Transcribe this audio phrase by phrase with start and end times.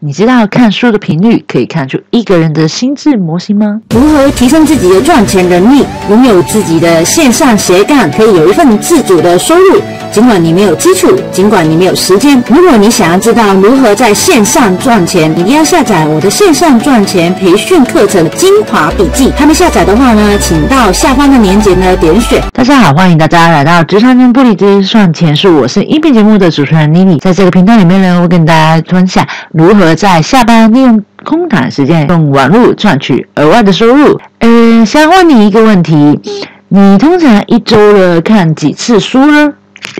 [0.00, 3.80] 你知道看书的频率可以看出一个人的心智模型吗？
[3.90, 9.82] 如何提升自己的赚钱能力，拥有自己的线上斜杠，可以有一份自主的收入？
[10.12, 19.32] 尽管你没有基础，尽管你没有时间，如果你想要知道如何在线上赚钱，一定要下载我的线上赚钱培训课程精华笔记。
[19.36, 22.40] 还没下载的话呢，请到下方的链接呢点选。
[22.52, 34.20] 大家好，欢迎大家来到职场人不离职赚钱术，我是音频节目的主持人妮妮，在这个频道里面呢，我跟大家分享如何在下班利用空档时间用网络赚取额外的收入。
[34.38, 36.20] 呃，想问你一个问题，
[36.68, 39.52] 你通常一周了看几次书呢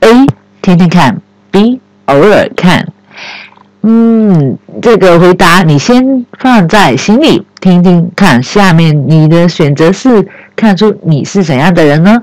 [0.00, 0.26] ？A
[0.62, 2.86] 天天看，B 偶尔看。
[3.82, 8.42] 嗯，这个回答你先放在心里听听看。
[8.42, 12.20] 下面你的选择是看出你是怎样的人呢？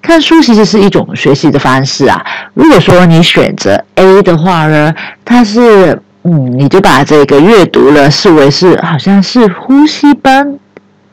[0.00, 2.24] 看书其实是一种学习的方式啊。
[2.54, 4.94] 如果说你选择 A 的话呢，
[5.24, 10.58] 它是嗯，你就把这个阅读了视为是好像是呼吸般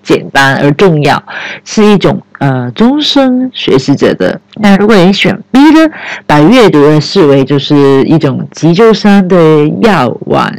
[0.02, 1.24] 简单而重要，
[1.64, 2.22] 是一种。
[2.40, 5.90] 呃，终身学习者的那如果你选 B 呢，
[6.28, 10.54] 把阅读的视为就是一种急救商的药丸、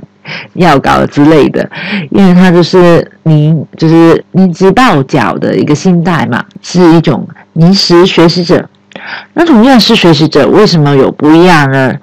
[0.54, 1.68] 药膏之类的，
[2.10, 8.66] 因为它就是你就是你只抱脚的一个心态嘛，是一种临时学习者。
[9.34, 11.94] 那同样是学习者，为什么有不一样呢？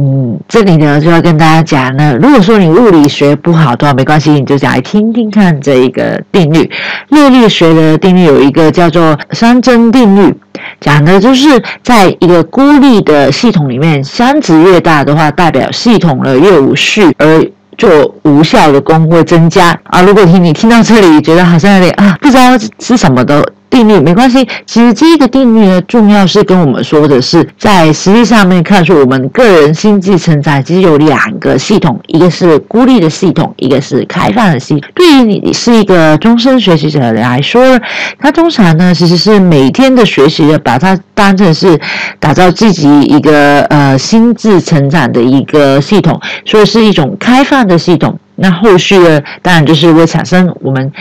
[0.00, 6.70] 嗯，这里呢就要跟大家讲呢，如果说你物理学不好的话，没关系，你就讲来听听看这一个定律。
[7.08, 10.32] 热力学的定律有一个叫做熵增定律，
[10.80, 17.44] 讲的就是在一个孤立的系统里面，熵值越大的话，代表系统呢越无序，而
[17.76, 20.00] 做无效的功会增加啊。
[20.02, 23.44] 如果听你听到这里，觉得好像有点啊，不知道是什么的。
[23.70, 34.90] 定律没关系，其实这个定律呢，重要是跟我们说的是，在实际上面看出我们个人心智成长，其实有两个系统，一个是孤立的系统，一个是开放的系统。
[34.94, 37.78] 对于你是一个终身学习者来说，
[38.18, 41.78] 他通常呢，其实是每天的学习的，把它当成是
[42.18, 48.18] 打造自己一个呃心智成长的一个系统，所以是一种开放的系统。
[48.40, 50.92] 那后续呢，当然就是会产生我们。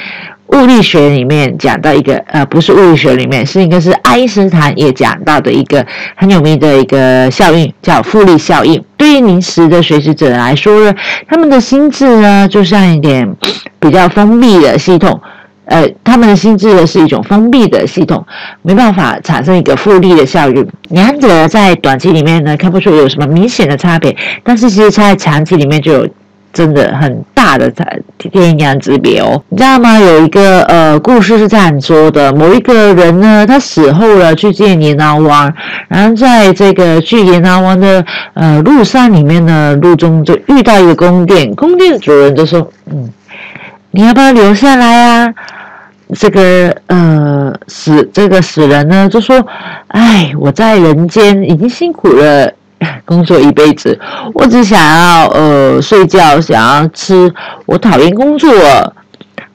[0.47, 5.85] 物理学里面讲到一个，呃，不是物理学里面，是应该是爱因斯坦也讲到的一个
[6.15, 8.81] 很有名的一个效应，叫复利效应。
[8.95, 10.95] 对于临时的学习者来说呢，
[11.27, 13.35] 他们的心智呢，就像一点
[13.79, 15.19] 比较封闭的系统，
[15.65, 18.25] 呃，他们的心智呢是一种封闭的系统，
[18.61, 20.67] 没办法产生一个复利的效应。
[20.89, 26.09] 两者在短期里面呢，看不出有什么明显的差别，但是其实在长期里面就有。
[26.57, 27.69] 真的很大的
[28.17, 29.99] 天天壤之别哦，你知道吗？
[29.99, 35.53] 有一个呃故事是这样说的：某一个人呢，他死后了去见阎罗王，
[35.87, 38.03] 然后在这个去阎罗王的
[38.33, 43.07] 呃路上里面呢，路中就遇到一个宫殿，宫殿的主人就说：“嗯，
[43.91, 45.31] 你要不要留下来啊？”
[46.17, 49.47] 这个呃死这个死人呢就说
[49.89, 52.51] ：“哎，我在人间已经辛苦了。”
[53.05, 53.99] 工作一辈子，
[54.33, 57.33] 我只想要呃睡觉，想要吃，
[57.65, 58.51] 我讨厌工作。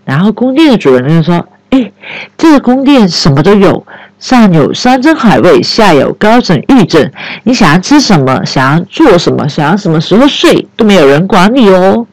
[0.04, 1.92] 然后宫殿的主人就说：“哎，
[2.36, 3.86] 这个宫殿什么都有，
[4.18, 7.12] 上有山珍海味，下有高枕玉枕，
[7.44, 12.04] 你想要吃什么，想要做什么，想要什么时候睡，都没有人管你哦。”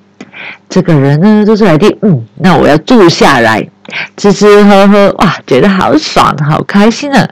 [0.70, 3.68] 这个人呢，就是来电，嗯，那我要住下来。
[4.18, 7.28] 吃吃喝喝，哇，觉得好爽，好开心啊！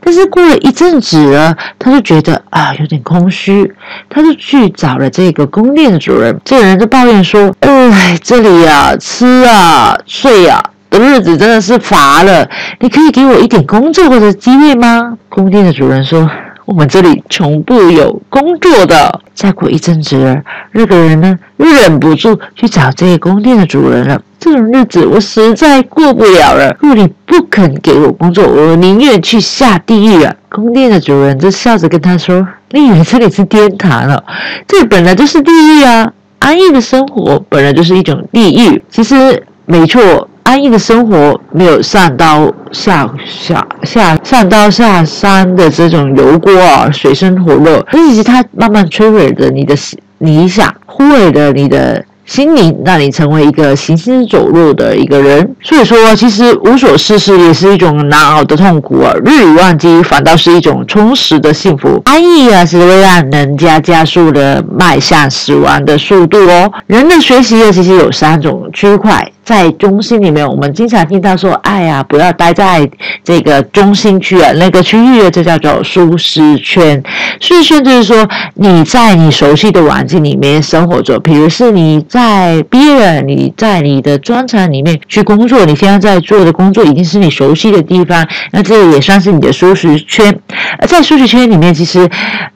[0.00, 3.72] 但是过了一阵子呢，他就觉得啊，有点空虚，
[4.08, 6.38] 他就去找了这个宫殿的主人。
[6.44, 12.48] 这个人就抱怨说：“哎，这里啊，吃啊，睡啊的日子真的是乏了，
[12.80, 16.30] 你可以给我一点工作或者机会吗？”宫殿的主人说。
[16.72, 19.20] 我们这里从不有工作的。
[19.34, 24.18] 再过一阵子，那个人呢又忍不住去找这个宫殿的主人了。
[24.38, 26.74] 这种日子我实在过不了了。
[26.80, 30.34] 如果你不肯给我工作，我宁愿去下地狱啊！
[30.48, 34.24] 宫殿的主人就笑着跟他说：“你以为这里是天堂了？
[34.66, 36.10] 这本来就是地狱啊！
[36.38, 38.82] 安逸的生活本来就是一种地狱。
[38.88, 49.74] 其实没错。”安逸的生活没有上刀下下下上刀下山的这种油锅啊，水深火热，以及它慢慢摧毁了你的
[50.18, 55.54] 理想，忽略了你的心灵，让你成为一个行尸走肉的一个人。
[55.62, 62.00] 所以说，其实无所事事也是一种难熬的痛苦啊，日理万机反倒是一种充实的幸福。
[62.04, 66.72] 安逸啊，是会让人家加速的迈向死亡的速度哦。
[66.86, 69.30] 人的学习啊，其实有三种区块。
[69.44, 72.88] 在中心里面，我们经常听到说：“哎呀，不要待在
[73.24, 77.02] 这个中心区啊，那个区域，这叫做舒适圈。
[77.40, 90.38] 舒适圈就是说你在你熟悉的环境里面生活着，比如是你在毕业，你在你的专长里面去工作，你现在在做的工作已经是你熟悉的地方，那这也算是你的舒适圈。
[90.78, 92.06] 而在舒适圈里面，其实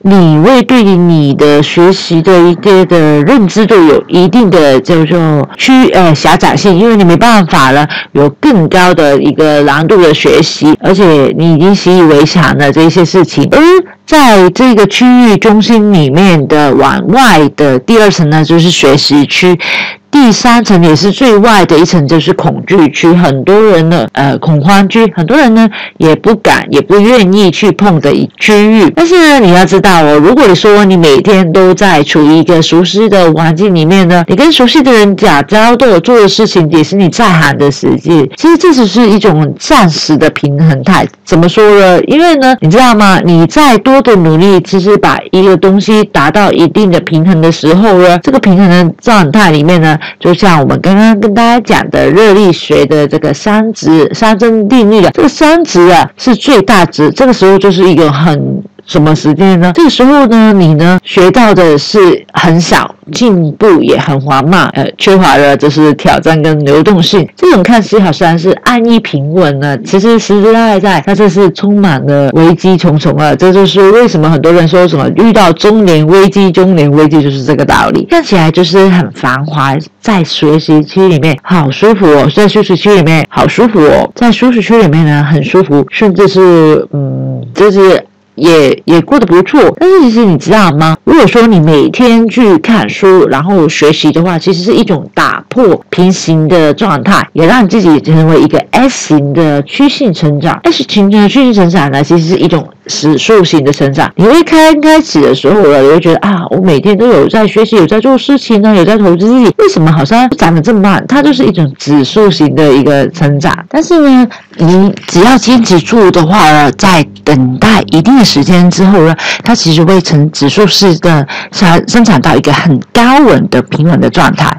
[0.03, 6.77] 你会对于你的学习的一个的认知度有一定的叫做区呃狭窄性。
[6.77, 13.59] 因为你没办法了，有更高的一个难度的学习，而且你已经习以为常的这些事情，而
[14.05, 19.46] 在这个区域中心里面的往外的第二层呢，就是学习区。
[19.55, 23.07] to 第三层也是最外的一层，就是恐惧区。
[23.13, 28.91] 很多人呢，呃，恐慌区，很多人呢也不敢、也不愿意去碰的一区域。
[28.95, 38.27] 但是呢，你要知道哦，如果你说你每天都在处于一个熟悉的环境里面呢，你跟熟悉的人假交道做的事情，也是你在行的世界。
[38.35, 41.07] 其实这只是一种暂时的平衡态。
[41.23, 42.01] 怎么说呢？
[42.05, 43.19] 因为呢，你知道吗？
[43.23, 49.97] 你再多的努力，其实把一个东西达到一定的平衡的时候呢，这个平衡的状态里面呢。
[50.19, 58.63] 就像我们刚刚跟大家讲的热力学的这个三值三增定律的这个三值啊是最大值，这个时候就是一个很。
[58.87, 59.73] 什么时间呢？
[59.75, 67.27] 这个时候呢，你呢学到的是很少，进步也很缓慢，呃，缺乏了就是挑战跟流动性。
[67.35, 73.35] 这种看似好像是安逸平稳呢，其实实实在在，它这是充满了危机重重啊！
[73.35, 78.07] 这就是为什么很多人说什么遇到中年危机，中年危机就是这个道理。
[78.09, 88.01] 看起来就是很繁华，在学习区里面好舒服哦，在舒适区里面好舒服哦，在舒适区里面呢很舒服，甚至是嗯，就是。
[88.37, 90.95] 也也过得不错，但是其实你知道吗？
[91.03, 100.59] 如果说你每天去看书，然后学习的话，其实是一种打破平行的状态，也让自己成为一个 S 型的曲线成长。
[100.63, 104.11] S 型的曲线成长呢，其实是一种指数型的成长。
[104.15, 111.03] 你会开开始的时候呢，你会觉得啊，我每天都有在学习，有在做事情呢，有在投资自己，为什么好像长得这么慢？
[111.07, 113.51] 它就是一种指数型的一个成长。
[113.67, 118.27] 但是呢，你只要坚持住的话呢，在等待一定的。
[118.27, 124.53] 时间之后呢，它其实会呈指数式的生生产到一个很高稳的平稳的状态，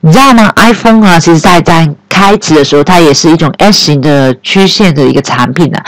[0.00, 5.78] 你知道吗？iPhone 啊，其实在在开始的时候，它也是一种 S 型的曲线的一个产品呢。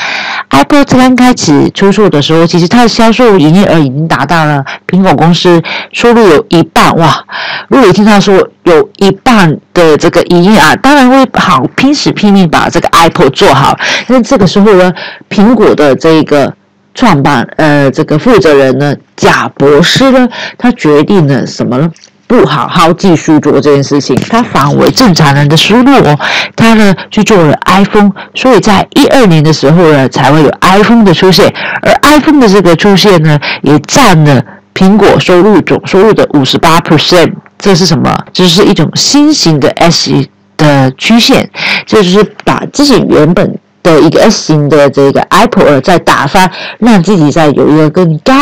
[0.51, 7.25] Apple 刚开始出售的时候，其实它的销售营业额已经达到了苹果公司收入有一半哇！
[7.69, 13.79] 如果听到说有一半的这个营业啊，当然会好拼死拼命把这个 Apple 做好。
[14.07, 14.93] 但是这个时候呢，
[15.31, 16.53] 苹果的这个
[16.95, 20.29] 创办呃，这个负责人呢，贾博士呢，
[20.59, 21.91] 他决定了什么呢？
[22.33, 26.19] 不好好继续做这件事情，他反为正常人的思路哦，
[26.57, 31.53] 他呢去做了 iPhone，所以在一二年的时候呢，才会有 iPhone 的出现，
[31.83, 34.43] 而 iPhone 的这个出现呢，也占了
[34.75, 37.31] 苹果收入总收入的五十八 percent。
[37.59, 38.19] 这是什么？
[38.33, 40.11] 这是一种新型的 S
[40.57, 41.51] 的曲线，
[41.87, 43.59] 这就是把自己原本。
[43.83, 46.49] 的一个 S 型的这个 Apple 在打发，
[46.79, 48.33] 让自己在有一个更高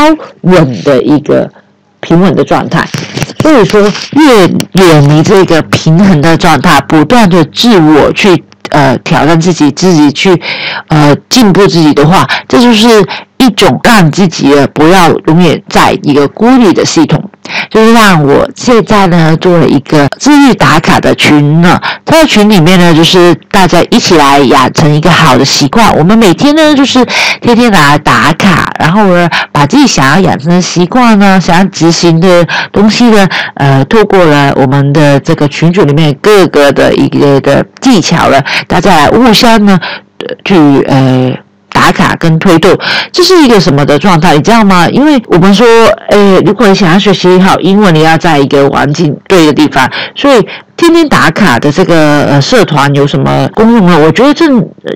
[0.43, 1.51] 稳的一个
[2.01, 2.87] 平稳的状态。
[3.43, 3.81] 所以说，
[4.13, 10.41] 越远离这个平衡的状态，不断的自我去呃挑战自己，自己去
[10.89, 12.89] 呃进步自己的话，这就是
[13.39, 17.30] 一种让自己不要永远在一个孤立的系统。
[17.70, 25.96] 就是让我现在呢做了一个自律打卡的群呢，在群里面呢，就是大家一起来养成一个好的习惯。
[25.96, 27.06] 我们每天呢，就是
[27.41, 39.79] 天天来打卡，然后呢，把自己想要养成的习惯呢，想要执行的东西呢，呃，透过了我们的这个群组里面各个的一个的技巧了，大家来互相呢
[40.44, 40.56] 去
[40.89, 41.32] 呃。
[41.81, 42.70] 打卡跟推动，
[43.10, 44.34] 这是一个什么的状态？
[44.34, 44.87] 你知道吗？
[44.91, 45.67] 因为我们说，
[46.10, 50.46] 诶，如果你想要学习好英文，你要在一个环境对的地方，所以
[50.77, 53.99] 天天打卡的这个呃社团有什么功用呢？
[53.99, 54.44] 我觉得这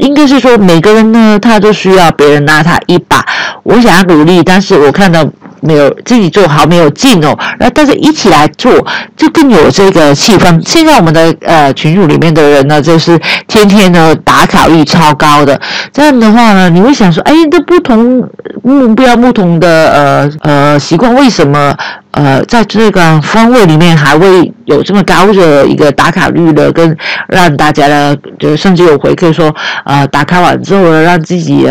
[0.00, 3.24] 应该是说，每个人呢，他都需要别人拉他一把。
[3.62, 5.24] 我想要努力，但是我看到。
[5.64, 8.70] 没有自己做好没有劲哦，那大家一起来做，
[9.16, 10.60] 就更有这个气氛。
[10.64, 13.18] 现在我们的呃群组里面的人呢，就是
[13.48, 15.58] 天天呢打卡率超高的。
[15.92, 18.28] 这样的话呢，你会想说，哎，这不同
[18.62, 21.74] 目标、不同的呃呃习惯，为什么
[22.10, 26.70] 呃在这个氛围里面还会有这么高的一个打卡率的？
[26.72, 26.96] 跟
[27.28, 29.54] 让大家呢，就甚至有回馈说，
[29.86, 31.66] 呃，打卡完之后呢，让自己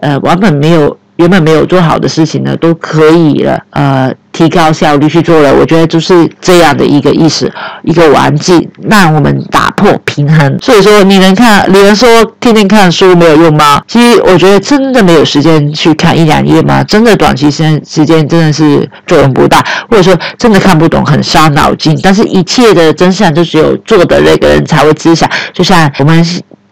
[0.00, 0.96] 呃完本没有。
[1.18, 5.52] 原本没有做好的事情呢，都可以了，呃，提高效率去做了。
[5.52, 10.56] 我觉得就是这样的一个意思，一个玩具，让我们打破平衡。
[10.60, 12.08] 所以说，你能看，你能说
[12.38, 13.82] 天天看书没有用吗？
[13.88, 16.84] 其实我觉得真的没有时间去看一两页吗？
[16.84, 19.58] 真的短期时间时间真的是作用不大，
[19.90, 21.98] 或者说真的看不懂，很伤脑筋。
[22.00, 25.28] 但是一切的真相就只有做的那个人才会知晓。
[25.52, 26.24] 就像我们。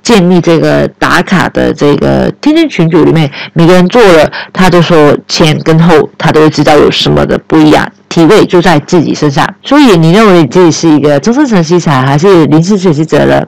[0.07, 9.45] 建立这个打卡的这个天天群组里面，每个人做了，他就说前跟后，他都会知道有什么的不一样，体位就在自己身上。
[9.65, 13.43] 所以你认为自己是一个终身学习者还是临时学习者呢？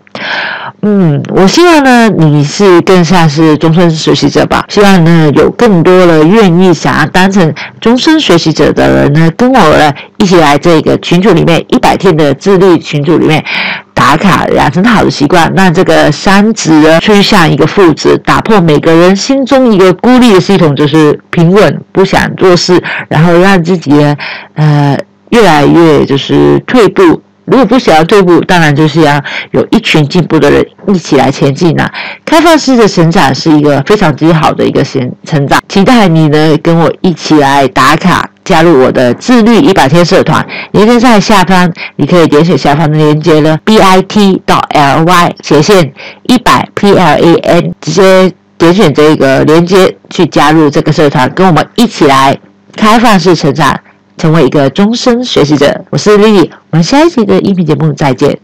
[0.82, 4.64] 嗯，我希望呢你是更像是终身学习者吧。
[4.68, 13.44] 希望呢有更多的愿意想要当成终身学习者的人呢，跟我呢一起来这个群组里面一百天的自律群组里面。
[13.92, 24.16] 打卡养成好的习惯，让这个三值呢趋向一个负值，打破每个人心中一个孤立的系统，就是平稳不想做事，然后让自己呢
[24.54, 24.97] 呃
[25.30, 27.20] 越来越就是退步。
[27.50, 29.21] 如果不想要退步，当然就是要
[29.52, 31.90] 有一群进步的人一起来前进呐。
[32.25, 38.28] 开放式的成长是一个非常之好的一个成成长，期待你呢跟我一起来打卡。
[38.45, 52.35] 加入我的自律一百天社团，链接在下方，你可以点选下方的链接呢，b i t 到 l y 斜线一百 p l a n，直接点选这个链接去加入这个社团，跟我们一起来
[52.75, 53.78] 开放式成长，
[54.19, 55.85] 成为一个终身学习者。
[55.91, 58.39] 我是丽丽，我们下一期的音频节目再见。